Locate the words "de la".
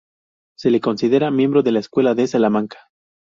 1.61-1.77